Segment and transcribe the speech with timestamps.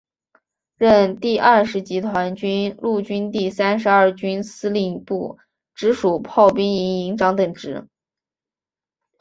[0.77, 5.37] 任第二十集团军陆军第三十二军司令部
[5.75, 7.87] 直属炮兵营营长等职。